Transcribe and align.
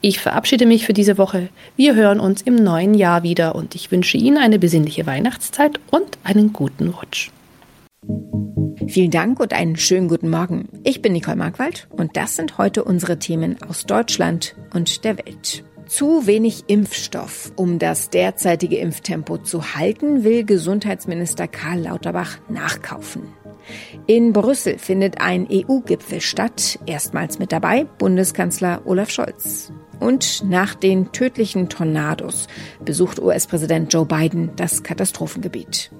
Ich 0.00 0.20
verabschiede 0.20 0.66
mich 0.66 0.86
für 0.86 0.92
diese 0.92 1.18
Woche. 1.18 1.48
Wir 1.76 1.94
hören 1.94 2.20
uns 2.20 2.42
im 2.42 2.56
neuen 2.56 2.94
Jahr 2.94 3.22
wieder 3.22 3.54
und 3.54 3.74
ich 3.74 3.90
wünsche 3.90 4.16
Ihnen 4.16 4.38
eine 4.38 4.58
besinnliche 4.58 5.06
Weihnachtszeit 5.06 5.80
und 5.90 6.18
einen 6.24 6.52
guten 6.52 6.88
Rutsch. 6.88 7.30
Vielen 8.88 9.10
Dank 9.10 9.38
und 9.40 9.52
einen 9.52 9.76
schönen 9.76 10.08
guten 10.08 10.28
Morgen. 10.28 10.68
Ich 10.82 11.02
bin 11.02 11.12
Nicole 11.12 11.36
Markwald 11.36 11.88
und 11.90 12.16
das 12.16 12.36
sind 12.36 12.58
heute 12.58 12.84
unsere 12.84 13.18
Themen 13.18 13.56
aus 13.62 13.86
Deutschland 13.86 14.56
und 14.74 15.04
der 15.04 15.18
Welt. 15.18 15.64
Zu 15.86 16.26
wenig 16.26 16.64
Impfstoff. 16.68 17.52
Um 17.56 17.78
das 17.78 18.10
derzeitige 18.10 18.78
Impftempo 18.78 19.38
zu 19.38 19.74
halten, 19.74 20.24
will 20.24 20.44
Gesundheitsminister 20.44 21.48
Karl 21.48 21.80
Lauterbach 21.80 22.38
nachkaufen. 22.48 23.24
In 24.06 24.32
Brüssel 24.32 24.78
findet 24.78 25.20
ein 25.20 25.46
EU-Gipfel 25.50 26.20
statt. 26.20 26.78
Erstmals 26.86 27.38
mit 27.38 27.52
dabei 27.52 27.84
Bundeskanzler 27.98 28.82
Olaf 28.84 29.10
Scholz. 29.10 29.72
Und 30.00 30.44
nach 30.44 30.74
den 30.74 31.12
tödlichen 31.12 31.68
Tornados 31.68 32.48
besucht 32.84 33.20
US-Präsident 33.20 33.92
Joe 33.92 34.04
Biden 34.04 34.50
das 34.56 34.82
Katastrophengebiet. 34.82 35.90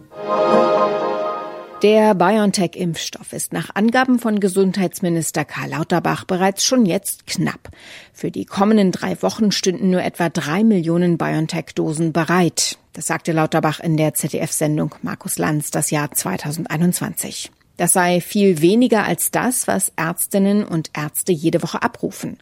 Der 1.83 2.15
BioNTech-Impfstoff 2.15 3.33
ist 3.33 3.53
nach 3.53 3.75
Angaben 3.75 4.21
von 4.21 4.39
Gesundheitsminister 4.39 5.45
Karl 5.45 5.71
Lauterbach 5.71 6.25
bereits 6.25 6.65
schon 6.65 6.87
jetzt 6.87 7.27
knapp. 7.27 7.71
Für 8.13 8.31
die 8.31 8.45
kommenden 8.45 8.93
drei 8.93 9.21
Wochen 9.21 9.51
stünden 9.51 9.91
nur 9.91 10.05
etwa 10.05 10.29
drei 10.29 10.63
Millionen 10.63 11.19
BioNTech-Dosen 11.19 12.13
bereit. 12.13 12.79
Das 12.93 13.07
sagte 13.07 13.33
Lauterbach 13.33 13.81
in 13.81 13.97
der 13.97 14.13
ZDF-Sendung 14.13 14.95
Markus 15.03 15.39
Lanz 15.39 15.71
das 15.71 15.91
Jahr 15.91 16.11
2021. 16.11 17.51
Das 17.79 17.95
sei 17.95 18.21
viel 18.21 18.61
weniger 18.61 19.05
als 19.05 19.31
das, 19.31 19.67
was 19.67 19.93
Ärztinnen 19.97 20.65
und 20.65 20.91
Ärzte 20.95 21.33
jede 21.33 21.63
Woche 21.63 21.83
abrufen. 21.83 22.39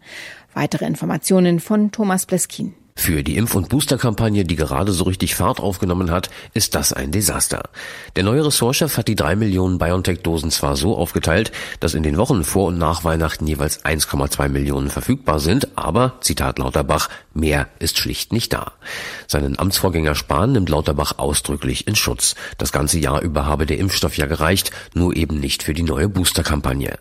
Weitere 0.53 0.87
Informationen 0.87 1.61
von 1.61 1.93
Thomas 1.93 2.27
Bleskin. 2.27 2.75
Für 2.97 3.23
die 3.23 3.37
Impf- 3.39 3.55
und 3.55 3.69
Boosterkampagne, 3.69 4.45
die 4.45 4.57
gerade 4.57 4.93
so 4.93 5.05
richtig 5.05 5.35
Fahrt 5.35 5.61
aufgenommen 5.61 6.11
hat, 6.11 6.31
ist 6.55 6.75
das 6.75 6.93
ein 6.93 7.13
Desaster. 7.13 7.63
Der 8.17 8.25
neue 8.25 8.45
Ressortchef 8.45 8.97
hat 8.97 9.09
die 9.09 9.15
drei 9.15 9.37
Millionen 9.37 9.79
BioNTech-Dosen 9.79 10.51
zwar 10.51 10.77
so 10.77 10.97
aufgeteilt, 10.97 11.53
dass 11.81 11.95
in 11.95 12.03
den 12.03 12.17
Wochen 12.17 12.45
vor 12.45 12.69
und 12.69 12.79
nach 12.79 13.05
Weihnachten 13.05 13.47
jeweils 13.47 13.85
1,2 13.85 14.49
Millionen 14.49 14.91
verfügbar 14.91 15.41
sind, 15.41 15.69
aber, 15.77 16.15
Zitat 16.21 16.59
Lauterbach, 16.59 17.09
mehr 17.33 17.69
ist 17.79 17.99
schlicht 17.99 18.33
nicht 18.33 18.53
da. 18.53 18.73
Seinen 19.27 19.59
Amtsvorgänger 19.59 20.15
Spahn 20.15 20.53
nimmt 20.53 20.69
Lauterbach 20.69 21.19
ausdrücklich 21.19 21.87
in 21.87 21.97
Schutz. 21.97 22.35
Das 22.59 22.73
ganze 22.73 22.99
Jahr 22.99 23.23
über 23.23 23.47
habe 23.47 23.67
der 23.67 23.79
Impfstoff 23.79 24.17
ja 24.17 24.27
gereicht, 24.27 24.73
nur 24.95 25.17
eben 25.17 25.39
nicht 25.41 25.63
für 25.63 25.75
die 25.75 25.83
neue 25.83 26.09
Boosterkampagne. 26.09 26.99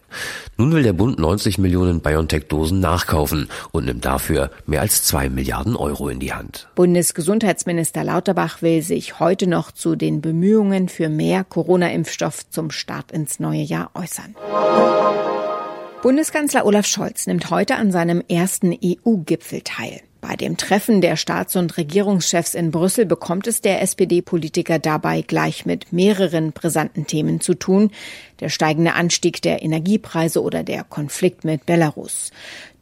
Nun 0.57 0.71
will 0.71 0.83
der 0.83 0.93
Bund 0.93 1.19
90 1.19 1.57
Millionen 1.57 2.01
BioNTech-Dosen 2.01 2.79
nachkaufen 2.79 3.49
und 3.71 3.85
nimmt 3.85 4.05
dafür 4.05 4.51
mehr 4.65 4.81
als 4.81 5.03
zwei 5.03 5.29
Milliarden 5.29 5.75
Euro. 5.79 6.09
In 6.09 6.19
die 6.19 6.33
Hand. 6.33 6.67
Bundesgesundheitsminister 6.75 8.03
Lauterbach 8.03 8.61
will 8.61 8.81
sich 8.81 9.19
heute 9.19 9.47
noch 9.47 9.71
zu 9.71 9.95
den 9.95 10.21
Bemühungen 10.21 10.89
für 10.89 11.09
mehr 11.09 11.43
Corona-Impfstoff 11.43 12.49
zum 12.49 12.71
Start 12.71 13.11
ins 13.11 13.39
neue 13.39 13.61
Jahr 13.61 13.91
äußern. 13.93 14.35
Bundeskanzler 16.01 16.65
Olaf 16.65 16.85
Scholz 16.85 17.27
nimmt 17.27 17.49
heute 17.49 17.75
an 17.75 17.91
seinem 17.91 18.23
ersten 18.27 18.73
EU-Gipfel 18.73 19.61
teil. 19.61 20.01
Bei 20.21 20.35
dem 20.35 20.57
Treffen 20.57 20.99
der 20.99 21.15
Staats- 21.15 21.55
und 21.55 21.77
Regierungschefs 21.77 22.53
in 22.53 22.71
Brüssel 22.71 23.05
bekommt 23.05 23.47
es 23.47 23.61
der 23.61 23.81
SPD-Politiker 23.81 24.77
dabei 24.77 25.21
gleich 25.21 25.65
mit 25.65 25.93
mehreren 25.93 26.51
brisanten 26.51 27.07
Themen 27.07 27.39
zu 27.39 27.53
tun. 27.53 27.91
Der 28.41 28.49
steigende 28.49 28.93
Anstieg 28.93 29.41
der 29.41 29.63
Energiepreise 29.63 30.41
oder 30.41 30.63
der 30.63 30.83
Konflikt 30.83 31.45
mit 31.45 31.65
Belarus. 31.65 32.31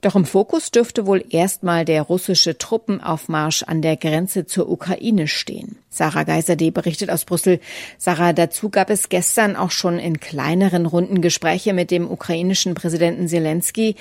Doch 0.01 0.15
im 0.15 0.25
Fokus 0.25 0.71
dürfte 0.71 1.05
wohl 1.05 1.23
erstmal 1.29 1.85
der 1.85 2.03
russische 2.03 2.57
Truppenaufmarsch 2.57 3.63
an 3.63 3.81
der 3.81 3.97
Grenze 3.97 4.45
zur 4.45 4.69
Ukraine 4.69 5.27
stehen. 5.27 5.77
Sarah 5.89 6.23
Geiserde 6.23 6.71
berichtet 6.71 7.09
aus 7.09 7.25
Brüssel. 7.25 7.59
Sarah, 7.97 8.33
dazu 8.33 8.69
gab 8.69 8.89
es 8.89 9.09
gestern 9.09 9.55
auch 9.55 9.71
schon 9.71 9.99
in 9.99 10.19
kleineren 10.19 10.85
Runden 10.85 11.21
Gespräche 11.21 11.73
mit 11.73 11.91
dem 11.91 12.09
ukrainischen 12.09 12.73
Präsidenten 12.73 13.27
Zelensky. 13.27 13.95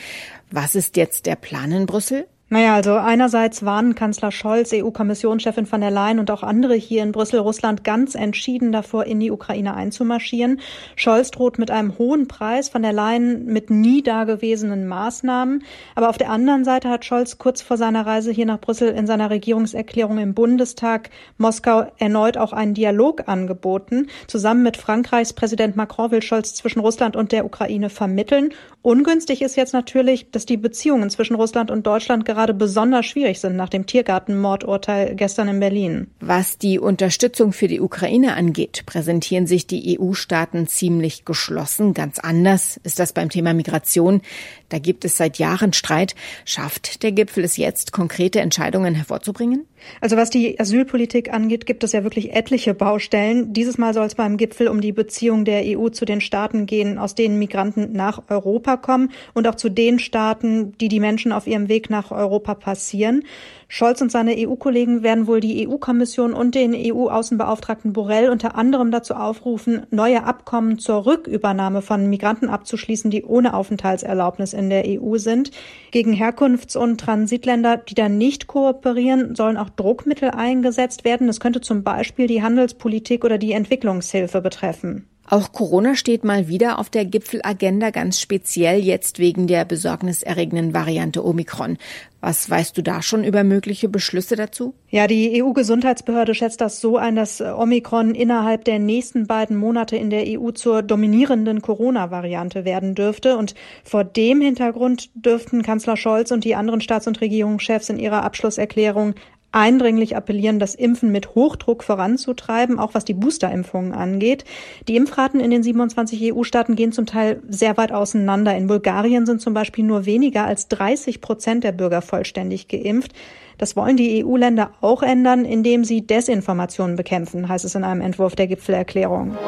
Was 0.51 0.75
ist 0.75 0.97
jetzt 0.97 1.27
der 1.27 1.37
Plan 1.37 1.73
in 1.73 1.87
Brüssel? 1.87 2.27
Naja, 2.49 2.77
also 2.77 2.95
einerseits 2.95 3.65
warnen 3.65 3.97
Kanzler 3.97 4.31
Scholz, 4.31 4.73
EU-Kommissionschefin 4.73 5.67
von 5.67 5.81
der 5.81 5.91
Leyen 5.91 6.21
und 6.21 6.31
auch 6.31 6.45
andere 6.45 6.75
hier 6.75 7.03
in 7.03 7.11
Brüssel 7.11 7.41
Russland 7.41 7.83
ganz 7.83 8.15
entschieden 8.15 8.71
davor, 8.71 9.05
in 9.05 9.19
die 9.19 9.33
Ukraine 9.33 9.75
einzumarschieren. 9.75 10.61
Scholz 10.95 11.33
droht 11.33 11.59
mit 11.59 11.73
einem 11.73 11.99
hohen 11.99 12.29
Preis, 12.29 12.69
von 12.69 12.83
der 12.83 12.93
Leyen 12.93 13.47
mit 13.47 13.71
nie 13.71 14.01
dagewesenen 14.01 14.87
Maßnahmen. 14.87 15.65
Aber 15.97 16.09
auf 16.09 16.19
der 16.19 16.31
anderen 16.31 16.63
Seite 16.65 16.89
hat 16.89 17.05
Scholz 17.05 17.39
kurz 17.39 17.63
vor 17.63 17.77
seiner 17.77 18.07
Reise 18.07 18.31
hier 18.31 18.47
nach 18.47 18.61
Brüssel 18.61 18.91
in 18.91 19.09
seiner 19.09 19.29
Regierungserklärung 19.31 20.19
im 20.19 20.33
Bundestag 20.33 21.11
Moskau 21.39 21.91
erneut 21.99 22.37
auch 22.37 22.53
einen 22.53 22.75
Dialog 22.75 23.27
angeboten. 23.27 24.07
Zusammen 24.29 24.63
mit 24.63 24.77
Frankreichs 24.77 25.33
Präsident 25.33 25.75
Macron 25.75 26.13
will 26.13 26.23
Scholz 26.23 26.55
zwischen 26.55 26.79
Russland 26.79 27.17
und 27.17 27.33
der 27.33 27.45
Ukraine 27.45 27.91
vermitteln. 27.91 28.51
Ungünstig 28.83 29.43
ist 29.43 29.57
jetzt 29.57 29.73
natürlich, 29.73 30.31
dass 30.31 30.47
die 30.47 30.57
Beziehungen 30.57 31.11
zwischen 31.11 31.35
Russland 31.35 31.73
und 31.73 31.85
Deutschland 31.85 32.25
gerade 32.37 32.55
besonders 32.55 33.07
schwierig 33.07 33.41
sind 33.41 33.57
nach 33.57 33.71
dem 33.71 33.87
Tiergartenmordurteil 33.87 35.15
gestern 35.17 35.49
in 35.49 35.59
Berlin. 35.59 36.09
Was 36.21 36.59
die 36.59 36.79
Unterstützung 36.79 37.53
für 37.53 37.67
die 37.67 37.81
Ukraine 37.81 38.37
angeht, 38.37 38.85
präsentieren 38.85 39.47
sich 39.47 39.67
die 39.67 39.99
EU-Staaten 39.99 40.67
ziemlich 40.67 41.25
geschlossen. 41.25 41.95
Ganz 41.95 42.19
anders 42.19 42.79
ist 42.85 42.99
das 42.99 43.15
beim 43.15 43.31
Thema 43.31 43.55
Migration. 43.55 44.21
Da 44.69 44.79
gibt 44.79 45.07
es 45.07 45.17
seit 45.17 45.39
Jahren 45.39 45.73
Streit. 45.73 46.15
Schafft 46.45 47.03
der 47.03 47.13
Gipfel 47.13 47.45
es 47.45 47.57
jetzt, 47.57 47.93
konkrete 47.93 48.41
Entscheidungen 48.41 48.95
hervorzubringen? 48.95 49.65
Also 50.01 50.17
was 50.17 50.31
die 50.31 50.59
Asylpolitik 50.59 51.33
angeht, 51.33 51.65
gibt 51.65 51.85
es 51.85 51.93
ja 51.93 52.03
wirklich 52.03 52.35
etliche 52.35 52.75
Baustellen. 52.75 53.53
Dieses 53.53 53.79
Mal 53.79 53.95
soll 53.95 54.07
es 54.07 54.17
beim 54.17 54.37
Gipfel 54.37 54.69
um 54.69 54.81
die 54.81 54.93
Beziehung 54.93 55.45
der 55.45 55.63
EU 55.65 55.89
zu 55.89 56.05
den 56.05 56.21
Staaten 56.21 56.67
gehen, 56.67 56.99
aus 56.99 57.15
denen 57.15 57.39
Migranten 57.39 57.93
nach 57.93 58.25
Europa 58.29 58.77
kommen 58.77 59.13
und 59.33 59.47
auch 59.47 59.55
zu 59.55 59.69
den 59.69 59.99
Staaten, 59.99 60.77
die 60.79 60.89
die 60.89 61.01
Menschen 61.01 61.33
auf 61.33 61.47
ihrem 61.47 61.69
Weg 61.69 61.89
nach 61.89 62.11
Europa 62.11 62.26
passieren. 62.59 63.25
Scholz 63.69 64.01
und 64.01 64.13
seine 64.13 64.35
EU-Kollegen 64.37 65.03
werden 65.03 65.27
wohl 65.27 65.41
die 65.41 65.67
EU-Kommission 65.67 66.33
und 66.35 66.55
den 66.55 66.75
EU-Außenbeauftragten 66.75 67.93
Borrell 67.93 68.31
unter 68.31 68.55
anderem 68.57 68.91
dazu 68.91 69.15
aufrufen, 69.15 69.87
neue 69.91 70.25
Abkommen 70.25 70.79
zur 70.79 71.07
Rückübernahme 71.07 71.83
von 71.83 72.09
Migranten 72.09 72.49
abzuschließen, 72.49 73.11
die 73.11 73.25
ohne 73.25 73.55
Aufenthaltserlaubnis 73.55 74.53
in 74.53 74.71
der 74.71 74.85
EU 74.87 75.19
sind. 75.19 75.51
Gegen 75.91 76.13
Herkunfts- 76.13 76.77
und 76.77 77.01
Transitländer, 77.01 77.77
die 77.77 77.95
da 77.95 78.09
nicht 78.09 78.47
kooperieren, 78.47 79.35
sollen 79.35 79.57
auch 79.57 79.71
Druckmittel 79.71 80.31
eingesetzt 80.31 81.05
werden. 81.05 81.27
Das 81.27 81.41
könnte 81.41 81.61
zum 81.61 81.83
Beispiel 81.83 82.27
die 82.29 82.43
Handelspolitik 82.43 83.25
oder 83.25 83.39
die 83.39 83.53
Entwicklungshilfe 83.53 84.41
betreffen. 84.41 85.09
Auch 85.29 85.51
Corona 85.51 85.97
steht 85.97 86.23
mal 86.23 86.47
wieder 86.47 86.79
auf 86.79 86.89
der 86.89 87.05
Gipfelagenda, 87.05 87.91
ganz 87.91 88.21
speziell 88.21 88.79
jetzt 88.79 89.19
wegen 89.19 89.49
der 89.49 89.65
besorgniserregenden 89.65 90.73
Variante 90.73 91.25
Omikron. 91.25 91.79
Was 92.21 92.49
weißt 92.49 92.79
du 92.79 92.83
da 92.83 93.03
schon 93.03 93.25
über 93.25 93.45
mögliche 93.45 93.89
Beschlüsse 93.89 94.37
dazu? 94.37 94.75
Ja, 94.89 95.07
die 95.07 95.43
EU-Gesundheitsbehörde 95.43 96.35
schätzt 96.35 96.61
das 96.61 96.81
so 96.81 96.97
ein, 96.97 97.17
dass 97.17 97.41
Omikron 97.41 98.15
innerhalb 98.15 98.65
der 98.65 98.79
nächsten 98.79 99.27
beiden 99.27 99.57
Monate 99.57 99.97
in 99.97 100.11
der 100.11 100.25
EU 100.27 100.51
zur 100.51 100.83
dominierenden 100.83 101.61
Corona-Variante 101.61 102.65
werden 102.65 102.95
dürfte. 102.95 103.37
Und 103.37 103.55
vor 103.85 104.05
dem 104.05 104.41
Hintergrund 104.41 105.11
dürften 105.15 105.63
Kanzler 105.63 105.97
Scholz 105.97 106.31
und 106.31 106.45
die 106.45 106.55
anderen 106.55 106.81
Staats- 106.81 107.07
und 107.07 107.21
Regierungschefs 107.21 107.91
in 107.91 107.99
ihrer 107.99 108.23
Abschlusserklärung 108.23 109.15
eindringlich 109.57 110.17
appellieren, 110.17 110.59
das 110.59 110.75
Impfen 110.75 111.11
mit 111.11 111.35
Hochdruck 111.35 111.83
voranzutreiben, 111.83 112.79
auch 112.79 112.93
was 112.93 113.07
die 113.07 113.15
Boosterimpfungen 113.15 113.95
angeht. 113.95 114.45
Die 114.87 114.97
Impfraten 114.97 115.41
in 115.41 115.51
den 115.51 115.63
27 115.63 116.35
EU-Staaten 116.35 116.77
gehen 116.77 116.93
zum 116.93 117.07
Teil 117.07 117.41
sehr 117.49 117.79
weit 117.79 117.91
auseinander. 117.91 118.55
In 118.55 118.67
Bulgarien 118.67 119.25
sind 119.25 119.41
zum 119.41 119.55
Beispiel 119.55 119.85
nur 119.85 120.05
weniger 120.05 120.45
als 120.45 120.69
30 120.69 121.23
Prozent 121.23 121.65
der 121.65 121.73
Bürger 121.73 122.03
vollständig 122.03 122.69
geimpft. 122.69 123.13
Das 123.57 123.77
wollen 123.77 123.97
die 123.97 124.23
EU-Länder 124.23 124.73
auch 124.83 125.03
ändern, 125.03 125.47
indem 125.47 125.85
sie 125.85 126.07
Desinformationen 126.07 126.97
bekämpfen, 126.97 127.49
heißt 127.49 127.65
es 127.65 127.75
in 127.75 127.85
einem 127.85 128.03
Entwurf 128.03 128.37
der 128.37 128.49
Gipfelerklärung. 128.49 129.39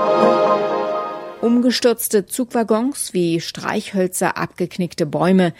Umgestürzte 1.41 2.27
Zugwaggons 2.27 3.13
wie 3.13 3.41
Streichhölzer, 3.41 4.37
abgeknickte 4.37 5.07
Bäume, 5.07 5.55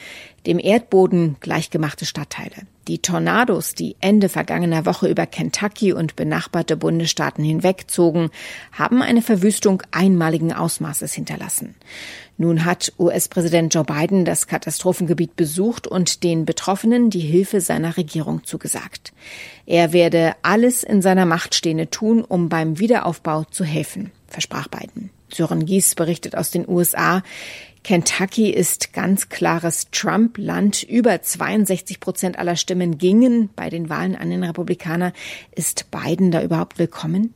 dem 0.45 0.59
Erdboden 0.59 1.37
gleichgemachte 1.39 2.05
Stadtteile. 2.05 2.67
Die 2.89 2.99
Tornados, 2.99 3.75
die 3.75 3.95
Ende 4.01 4.29
vergangener 4.29 4.87
Woche 4.87 5.09
über 5.09 5.27
Kentucky 5.27 5.93
und 5.93 6.17
benachbarte 6.17 6.77
Bundesstaaten 6.77 7.45
hinwegzogen, 7.45 8.31
haben 8.73 9.03
eine 9.03 9.23
Verwüstung 9.23 9.85
einmaligen 9.93 10.53
Ausmaßes 10.53 11.13
hinterlassen. 11.13 11.77
Nun 12.39 12.65
hat 12.65 12.93
US-Präsident 12.99 13.73
Joe 13.73 13.85
Biden 13.85 14.25
das 14.25 14.49
Katastrophengebiet 14.49 15.37
besucht 15.37 15.87
und 15.87 16.25
den 16.25 16.45
Betroffenen 16.45 17.09
die 17.09 17.21
Hilfe 17.21 17.61
seiner 17.61 17.97
Regierung 17.97 18.43
zugesagt. 18.43 19.13
Er 19.65 19.93
werde 19.93 20.35
alles 20.43 20.83
in 20.83 21.03
seiner 21.03 21.27
Macht 21.27 21.55
Stehende 21.55 21.89
tun, 21.89 22.25
um 22.25 22.49
beim 22.49 22.81
Wiederaufbau 22.81 23.45
zu 23.45 23.63
helfen, 23.65 24.11
versprach 24.27 24.67
Biden. 24.67 25.11
Sören 25.33 25.67
Gies 25.67 25.95
berichtet 25.95 26.37
aus 26.37 26.51
den 26.51 26.69
USA. 26.69 27.23
Kentucky 27.85 28.51
ist 28.51 28.93
ganz 28.93 29.29
klares 29.29 29.89
Trump-Land. 29.91 30.83
Über 30.83 31.23
62 31.23 32.01
Prozent 32.01 32.39
aller 32.39 32.57
Stimmen 32.57 32.99
gingen 32.99 33.51
bei 33.57 33.71
den 33.71 33.89
Wahlen 33.89 34.17
an 34.17 34.31
den 34.31 34.45
Republikaner. 34.45 35.13
Ist 35.53 35.91
Biden 35.91 36.31
da 36.31 36.43
überhaupt 36.43 36.79
willkommen? 36.79 37.35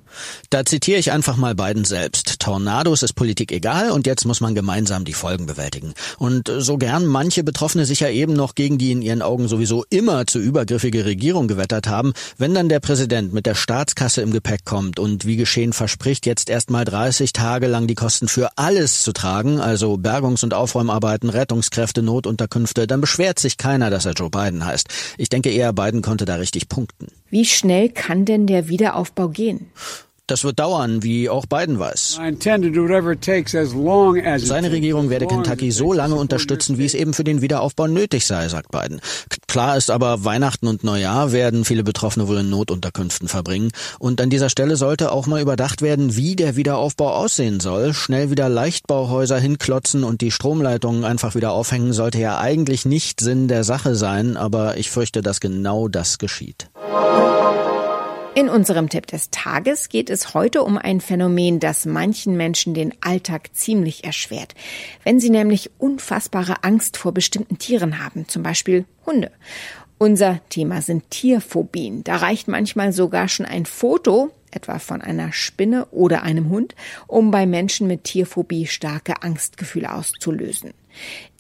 Da 0.51 0.65
zitiere 0.65 0.99
ich 0.99 1.13
einfach 1.13 1.37
mal 1.37 1.55
Biden 1.55 1.85
selbst. 1.85 2.41
Tornados 2.41 3.03
ist 3.03 3.15
Politik 3.15 3.53
egal 3.53 3.91
und 3.91 4.07
jetzt 4.07 4.25
muss 4.25 4.41
man 4.41 4.55
gemeinsam 4.55 5.05
die 5.05 5.13
Folgen 5.13 5.47
bewältigen. 5.47 5.95
Und 6.19 6.51
so 6.59 6.79
gern 6.79 7.07
manche 7.07 7.45
Betroffene 7.45 7.85
sich 7.85 8.01
ja 8.01 8.09
eben 8.09 8.33
noch 8.33 8.55
gegen 8.55 8.79
die 8.79 8.93
in 8.93 9.03
ihren 9.03 9.23
Augen 9.23 9.49
sowieso 9.49 9.85
immer 9.91 10.27
zu 10.27 10.39
übergriffige 10.39 11.05
Regierung 11.05 11.49
gewettert 11.49 11.87
haben, 11.87 12.13
wenn 12.39 12.55
dann 12.55 12.69
der 12.69 12.81
Präsident 12.81 13.33
mit 13.33 13.47
der 13.47 13.55
Staatskasse 13.55 14.23
im 14.23 14.33
Gepäck 14.33 14.65
kommt 14.65 14.99
und 14.99 15.27
wie 15.27 15.37
geschehen 15.37 15.73
verspricht, 15.73 16.27
jetzt 16.27 16.51
erst 16.51 16.71
mal 16.71 16.85
30 16.85 17.33
Tage 17.33 17.67
lang 17.67 17.87
die 17.87 17.95
Kosten 17.95 18.29
für 18.29 18.51
alles 18.57 19.03
zu 19.03 19.13
tragen, 19.13 19.61
also 19.61 19.97
Bergungs- 19.97 20.45
und 20.45 20.55
Aufräumarbeiten, 20.55 21.31
Rettungskräfte, 21.31 22.03
Notunterkünfte, 22.03 22.87
dann 22.87 23.01
beschwert 23.01 23.39
sich 23.39 23.57
keiner, 23.57 23.91
dass 23.91 24.07
er 24.07 24.13
Joe 24.13 24.31
Biden 24.31 24.65
heißt. 24.65 24.89
Ich 25.19 25.29
denke 25.29 25.51
eher, 25.51 25.73
Biden 25.73 26.03
konnte 26.03 26.25
da 26.25 26.37
richtig 26.37 26.69
punkten. 26.69 27.09
Wie 27.33 27.47
schnell 27.47 27.89
kann 27.89 28.27
denn 28.27 28.47
der 28.47 28.69
Wiederaufbau 28.69 29.29
gehen? 29.29 29.71
Das 30.27 30.45
wird 30.45 30.59
dauern, 30.61 31.03
wie 31.03 31.31
auch 31.31 31.47
Biden 31.47 31.79
weiß. 31.79 32.21
Seine 34.37 34.71
Regierung 34.71 35.09
werde 35.09 35.27
Kentucky 35.27 35.71
so 35.73 35.95
lange 35.95 36.15
unterstützen, 36.15 36.77
wie 36.77 36.85
es 36.85 36.93
eben 36.93 37.15
für 37.15 37.25
den 37.25 37.41
Wiederaufbau 37.41 37.87
nötig 37.87 38.27
sei, 38.27 38.49
sagt 38.49 38.71
Biden. 38.71 39.01
Klar 39.49 39.79
ist 39.79 39.91
aber, 39.91 40.25
Weihnachten 40.25 40.67
und 40.67 40.85
Neujahr 40.85 41.33
werden 41.33 41.65
viele 41.65 41.85
Betroffene 41.85 42.29
wohl 42.29 42.39
in 42.39 42.51
Notunterkünften 42.51 43.29
verbringen. 43.29 43.71
Und 43.99 44.21
an 44.21 44.29
dieser 44.29 44.51
Stelle 44.51 44.77
sollte 44.77 45.11
auch 45.11 45.27
mal 45.27 45.41
überdacht 45.41 45.81
werden, 45.81 46.17
wie 46.17 46.37
der 46.37 46.55
Wiederaufbau 46.55 47.15
aussehen 47.15 47.61
soll. 47.61 47.95
Schnell 47.95 48.31
wieder 48.31 48.51
Leichtbauhäuser 48.51 49.39
hinklotzen 49.39 50.05
und 50.05 50.21
die 50.21 50.31
Stromleitungen 50.31 51.05
einfach 51.05 51.35
wieder 51.35 51.53
aufhängen, 51.53 51.95
sollte 51.95 52.19
ja 52.21 52.39
eigentlich 52.39 52.85
nicht 52.85 53.21
Sinn 53.21 53.49
der 53.49 53.65
Sache 53.65 53.95
sein, 53.95 54.37
aber 54.37 54.77
ich 54.77 54.91
fürchte, 54.91 55.23
dass 55.23 55.41
genau 55.41 55.89
das 55.89 56.19
geschieht. 56.19 56.69
In 58.35 58.49
unserem 58.49 58.89
Tipp 58.89 59.07
des 59.07 59.31
Tages 59.31 59.89
geht 59.89 60.09
es 60.09 60.35
heute 60.35 60.63
um 60.63 60.79
ein 60.79 61.01
Phänomen, 61.01 61.61
das 61.61 61.85
manchen 61.85 62.37
Menschen 62.37 62.75
den 62.75 62.95
Alltag 63.03 63.51
ziemlich 63.55 64.05
erschwert. 64.05 64.55
Wenn 65.05 65.21
sie 65.21 65.31
nämlich 65.31 65.71
unfassbare 65.79 66.65
Angst 66.65 66.97
vor 66.97 67.13
bestimmten 67.13 67.59
Tieren 67.59 68.03
haben, 68.03 68.27
zum 68.29 68.43
Beispiel 68.43 68.87
Hunde. 69.05 69.31
Unser 69.99 70.41
Thema 70.49 70.83
sind 70.83 71.11
Tierphobien. 71.11 72.03
Da 72.05 72.17
reicht 72.17 72.49
manchmal 72.49 72.93
sogar 72.93 73.29
schon 73.29 73.47
ein 73.47 73.67
Foto 73.67 74.33
etwa 74.53 74.79
von 74.79 75.01
einer 75.03 75.33
Spinne 75.33 75.87
oder 75.87 76.23
einem 76.23 76.49
Hund, 76.51 76.75
um 77.07 77.31
bei 77.31 77.47
Menschen 77.47 77.87
mit 77.87 78.05
Tierphobie 78.05 78.67
starke 78.67 79.23
Angstgefühle 79.23 79.93
auszulösen. 79.93 80.73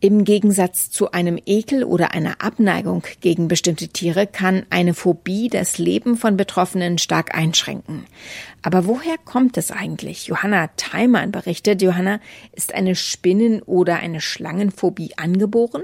Im 0.01 0.25
Gegensatz 0.25 0.91
zu 0.91 1.13
einem 1.13 1.39
Ekel 1.47 1.85
oder 1.85 2.13
einer 2.13 2.43
Abneigung 2.43 3.05
gegen 3.21 3.49
bestimmte 3.49 3.89
Tiere 3.89 4.27
kann 4.27 4.67
eine 4.71 4.95
Phobie 4.95 5.49
das 5.49 5.79
Leben 5.79 6.17
von 6.17 6.37
Betroffenen 6.37 6.99
stark 6.99 7.37
einschränken. 7.37 8.07
Aber 8.63 8.87
woher 8.87 9.17
kommt 9.25 9.57
es 9.57 9.71
eigentlich? 9.71 10.27
Johanna 10.27 10.69
Theimann 10.77 11.31
berichtet, 11.31 11.83
Johanna, 11.83 12.19
ist 12.53 12.75
eine 12.75 12.97
Spinnen- 12.97 13.63
oder 13.63 13.97
eine 13.97 14.21
Schlangenphobie 14.21 15.13
angeboren? 15.17 15.83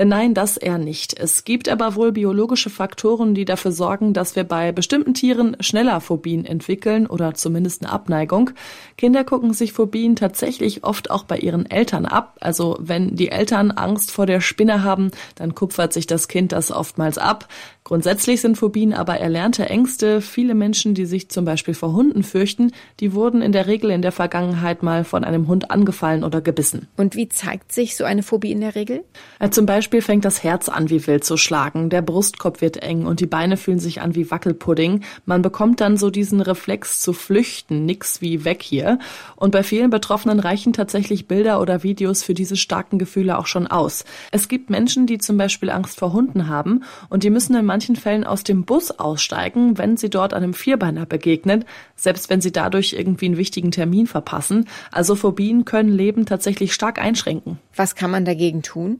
Äh, 0.00 0.06
nein, 0.06 0.32
das 0.32 0.56
eher 0.56 0.78
nicht. 0.78 1.20
Es 1.20 1.44
gibt 1.44 1.68
aber 1.68 1.94
wohl 1.94 2.10
biologische 2.10 2.70
Faktoren, 2.70 3.34
die 3.34 3.44
dafür 3.44 3.70
sorgen, 3.70 4.14
dass 4.14 4.34
wir 4.34 4.44
bei 4.44 4.72
bestimmten 4.72 5.12
Tieren 5.12 5.58
schneller 5.60 6.00
Phobien 6.00 6.46
entwickeln 6.46 7.06
oder 7.06 7.34
zumindest 7.34 7.82
eine 7.82 7.92
Abneigung. 7.92 8.50
Kinder 8.96 9.24
gucken 9.24 9.52
sich 9.52 9.74
Phobien 9.74 10.16
tatsächlich 10.16 10.84
oft 10.84 11.10
auch 11.10 11.24
bei 11.24 11.36
ihren 11.36 11.70
Eltern 11.70 12.06
ab. 12.06 12.38
Also 12.40 12.78
wenn 12.80 13.14
die 13.14 13.30
Eltern 13.30 13.72
Angst 13.72 14.10
vor 14.10 14.24
der 14.24 14.40
Spinne 14.40 14.82
haben, 14.82 15.10
dann 15.34 15.54
kupfert 15.54 15.92
sich 15.92 16.06
das 16.06 16.28
Kind 16.28 16.52
das 16.52 16.72
oftmals 16.72 17.18
ab. 17.18 17.46
Grundsätzlich 17.82 18.42
sind 18.42 18.56
Phobien 18.56 18.92
aber 18.92 19.18
erlernte 19.18 19.68
Ängste. 19.68 20.20
Viele 20.20 20.54
Menschen, 20.54 20.94
die 20.94 21.06
sich 21.06 21.30
zum 21.30 21.46
Beispiel 21.46 21.72
vor 21.74 21.94
Hunden 21.94 22.22
fürchten, 22.22 22.72
die 23.00 23.14
wurden 23.14 23.40
in 23.40 23.52
der 23.52 23.66
Regel 23.66 23.90
in 23.90 24.02
der 24.02 24.12
Vergangenheit 24.12 24.82
mal 24.82 25.02
von 25.02 25.24
einem 25.24 25.48
Hund 25.48 25.70
angefallen 25.70 26.22
oder 26.22 26.42
gebissen. 26.42 26.88
Und 26.98 27.16
wie 27.16 27.28
zeigt 27.28 27.72
sich 27.72 27.96
so 27.96 28.04
eine 28.04 28.22
Phobie 28.22 28.52
in 28.52 28.60
der 28.60 28.74
Regel? 28.74 29.02
Zum 29.50 29.64
Beispiel 29.64 30.02
fängt 30.02 30.26
das 30.26 30.44
Herz 30.44 30.68
an 30.68 30.90
wie 30.90 31.06
wild 31.06 31.24
zu 31.24 31.38
schlagen, 31.38 31.88
der 31.88 32.02
Brustkorb 32.02 32.60
wird 32.60 32.76
eng 32.82 33.06
und 33.06 33.20
die 33.20 33.26
Beine 33.26 33.56
fühlen 33.56 33.78
sich 33.78 34.02
an 34.02 34.14
wie 34.14 34.30
Wackelpudding. 34.30 35.02
Man 35.24 35.40
bekommt 35.40 35.80
dann 35.80 35.96
so 35.96 36.10
diesen 36.10 36.42
Reflex 36.42 37.00
zu 37.00 37.14
flüchten, 37.14 37.86
nix 37.86 38.20
wie 38.20 38.44
weg 38.44 38.62
hier. 38.62 38.98
Und 39.36 39.52
bei 39.52 39.62
vielen 39.62 39.90
Betroffenen 39.90 40.38
reichen 40.38 40.74
tatsächlich 40.74 41.28
Bilder 41.28 41.60
oder 41.60 41.82
Videos 41.82 42.22
für 42.22 42.34
diese 42.34 42.56
starken 42.56 42.98
Gefühle 42.98 43.38
auch 43.38 43.46
schon 43.46 43.66
aus. 43.66 44.04
Es 44.32 44.48
gibt 44.48 44.68
Menschen, 44.68 45.06
die 45.06 45.16
zum 45.16 45.38
Beispiel 45.38 45.70
Angst 45.70 45.98
vor 45.98 46.12
Hunden 46.12 46.46
haben 46.46 46.84
und 47.08 47.24
die 47.24 47.30
müssen 47.30 47.56
in 47.56 47.69
manchen 47.70 47.94
Fällen 47.94 48.24
aus 48.24 48.42
dem 48.42 48.64
Bus 48.64 48.90
aussteigen, 48.90 49.78
wenn 49.78 49.96
sie 49.96 50.10
dort 50.10 50.34
einem 50.34 50.54
Vierbeiner 50.54 51.06
begegnen, 51.06 51.64
selbst 51.94 52.28
wenn 52.28 52.40
sie 52.40 52.50
dadurch 52.50 52.94
irgendwie 52.94 53.26
einen 53.26 53.36
wichtigen 53.36 53.70
Termin 53.70 54.08
verpassen. 54.08 54.68
Also 54.90 55.14
Phobien 55.14 55.64
können 55.64 55.92
Leben 55.92 56.26
tatsächlich 56.26 56.74
stark 56.74 57.00
einschränken. 57.00 57.60
Was 57.76 57.94
kann 57.94 58.10
man 58.10 58.24
dagegen 58.24 58.62
tun? 58.62 58.98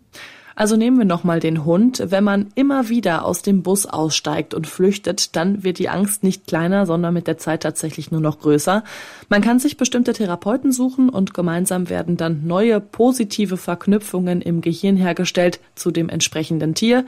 Also 0.54 0.76
nehmen 0.76 0.98
wir 0.98 1.04
nochmal 1.04 1.40
den 1.40 1.64
Hund. 1.64 2.02
Wenn 2.06 2.24
man 2.24 2.48
immer 2.54 2.88
wieder 2.88 3.24
aus 3.24 3.42
dem 3.42 3.62
Bus 3.62 3.86
aussteigt 3.86 4.54
und 4.54 4.66
flüchtet, 4.66 5.36
dann 5.36 5.62
wird 5.62 5.78
die 5.78 5.88
Angst 5.88 6.22
nicht 6.22 6.46
kleiner, 6.46 6.86
sondern 6.86 7.14
mit 7.14 7.26
der 7.26 7.38
Zeit 7.38 7.62
tatsächlich 7.62 8.10
nur 8.10 8.20
noch 8.20 8.40
größer. 8.40 8.84
Man 9.28 9.42
kann 9.42 9.58
sich 9.58 9.76
bestimmte 9.76 10.12
Therapeuten 10.12 10.72
suchen 10.72 11.08
und 11.08 11.34
gemeinsam 11.34 11.88
werden 11.88 12.16
dann 12.16 12.46
neue 12.46 12.80
positive 12.80 13.56
Verknüpfungen 13.56 14.42
im 14.42 14.60
Gehirn 14.60 14.96
hergestellt 14.96 15.60
zu 15.74 15.90
dem 15.90 16.08
entsprechenden 16.08 16.74
Tier. 16.74 17.04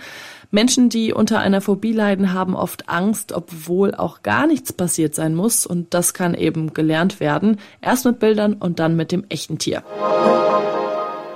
Menschen, 0.51 0.91
die 0.91 1.15
unter 1.15 1.39
einer 1.41 1.63
Phobie 1.63 1.93
leiden, 1.93 2.35
haben 2.35 2.55
oft 2.55 2.89
Angst, 2.91 3.33
obwohl 3.33 3.95
auch 3.95 4.23
gar 4.23 4.47
nichts 4.47 4.73
passiert 4.73 5.15
sein 5.15 5.35
muss. 5.35 5.65
Und 5.65 5.95
das 5.95 6.13
kann 6.13 6.35
eben 6.35 6.75
gelernt 6.75 7.21
werden. 7.21 7.57
Erst 7.81 8.05
mit 8.05 8.19
Bildern 8.19 8.53
und 8.53 8.79
dann 8.79 8.95
mit 8.95 9.13
dem 9.13 9.25
echten 9.31 9.59
Tier. 9.59 9.83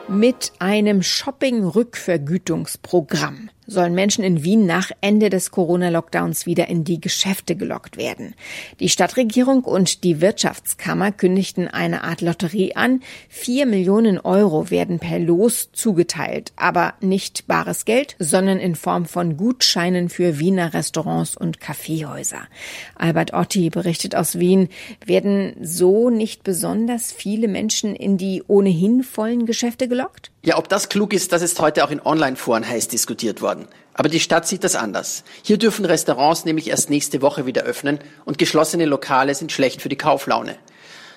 Mit 0.09 0.53
einem 0.61 1.03
Shopping-Rückvergütungsprogramm 1.03 3.51
sollen 3.67 3.95
Menschen 3.95 4.25
in 4.25 4.45
Wien 4.45 4.67
nach 4.67 4.91
Ende 5.01 5.31
des 5.31 5.51
Corona-Lockdowns 5.51 6.47
wieder 6.47 6.69
in 6.69 6.85
die 6.85 7.01
Geschäfte 7.01 7.57
gelockt 7.57 7.97
werden. 7.97 8.35
Die 8.81 8.89
Stadtregierung 8.89 9.65
und 9.65 10.05
die 10.05 10.21
Wirtschaftskammer 10.21 11.13
kündigten 11.13 11.69
eine 11.69 12.05
Art 12.05 12.21
Lotterie 12.21 12.75
an. 12.77 13.01
Vier 13.29 13.67
Millionen 13.67 14.19
Euro 14.19 14.71
werden 14.71 14.99
per 14.99 15.19
Los 15.19 15.71
zugeteilt, 15.73 16.53
aber 16.57 16.95
nicht 17.01 17.47
bares 17.47 17.85
Geld, 17.85 18.17
sondern 18.19 18.59
in 18.59 18.75
Form 18.75 19.07
von 19.07 19.37
Gutscheinen 19.37 20.09
für 20.09 20.39
Wiener 20.39 20.75
Restaurants 20.75 21.37
und 21.37 21.61
Kaffeehäuser. 21.61 22.47
Albert 22.95 23.33
Otti 23.35 23.71
berichtet 23.71 24.15
aus 24.15 24.39
Wien, 24.39 24.69
werden 25.05 25.55
so 25.61 26.11
nicht 26.11 26.45
besonders 26.45 27.13
viele 27.13 27.49
Menschen 27.49 27.95
in 27.95 28.17
die 28.17 28.43
ohnehin 28.47 29.03
vollen 29.03 29.47
Geschäfte 29.47 29.89
gelockt? 29.89 30.31
Ja, 30.47 30.59
ob 30.59 30.69
das 30.69 30.89
klug 30.89 31.13
ist, 31.13 31.33
das 31.33 31.43
ist 31.43 31.59
heute 31.59 31.83
auch 31.83 31.91
in 31.91 32.01
Online-Foren 32.01 32.65
heiß 32.65 32.87
diskutiert 32.87 33.43
worden. 33.43 33.67
Aber 33.95 34.09
die 34.09 34.21
Stadt 34.21 34.47
sieht 34.47 34.63
das 34.63 34.77
anders. 34.77 35.25
Hier 35.43 35.59
dürfen 35.59 35.85
Restaurants 35.85 36.45
nämlich 36.45 36.71
erst 36.71 36.89
nächste 36.89 37.21
Woche 37.21 37.47
wieder 37.47 37.65
öffnen 37.65 37.99
und 38.25 38.39
geschlossene 38.39 38.85
Lokale 38.85 39.35
sind 39.35 39.51
schlecht 39.51 39.83
für 39.83 39.89
die 39.89 39.99
Kauflaune. 39.99 40.55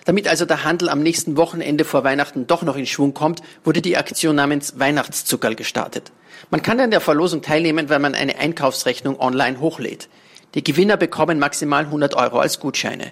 Damit 0.05 0.27
also 0.27 0.45
der 0.45 0.63
Handel 0.63 0.89
am 0.89 1.03
nächsten 1.03 1.38
Wochenende 1.38 1.86
vor 1.86 2.03
Weihnachten 2.03 2.48
doch 2.48 2.63
noch 2.63 2.75
in 2.75 2.88
Schwung 2.88 3.13
kommt, 3.13 3.43
wurde 3.63 3.83
die 3.83 3.98
Aktion 3.98 4.36
namens 4.36 4.79
Weihnachtszuckerl 4.79 5.53
gestartet. 5.53 6.12
Man 6.50 6.63
kann 6.63 6.79
an 6.79 6.89
der 6.89 7.00
Verlosung 7.00 7.43
teilnehmen, 7.43 7.88
wenn 7.89 8.01
man 8.01 8.15
eine 8.15 8.39
Einkaufsrechnung 8.39 9.19
online 9.19 9.59
hochlädt. 9.59 10.09
Die 10.55 10.63
Gewinner 10.63 10.98
bekommen 10.98 11.38
maximal 11.38 11.86
100 11.86 12.15
Euro 12.15 12.39
als 12.39 12.59
Gutscheine. 12.59 13.12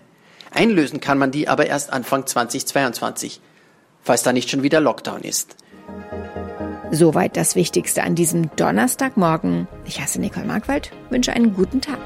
Einlösen 0.49 0.99
kann 0.99 1.19
man 1.19 1.29
die 1.29 1.47
aber 1.47 1.67
erst 1.67 1.93
Anfang 1.93 2.25
2022, 2.25 3.39
falls 4.01 4.23
da 4.23 4.33
nicht 4.33 4.49
schon 4.49 4.63
wieder 4.63 4.79
Lockdown 4.79 5.21
ist. 5.21 5.55
Soweit 6.91 7.35
das 7.35 7.55
Wichtigste 7.55 8.03
an 8.03 8.15
diesem 8.15 8.49
Donnerstagmorgen. 8.55 9.67
Ich 9.85 9.99
heiße 9.99 10.21
Nicole 10.21 10.45
Markwald, 10.45 10.91
wünsche 11.09 11.33
einen 11.33 11.53
guten 11.53 11.81
Tag. 11.81 11.99